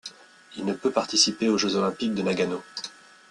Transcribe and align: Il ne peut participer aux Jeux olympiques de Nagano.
Il 0.57 0.65
ne 0.65 0.73
peut 0.73 0.89
participer 0.89 1.47
aux 1.47 1.59
Jeux 1.59 1.75
olympiques 1.75 2.15
de 2.15 2.23
Nagano. 2.23 2.63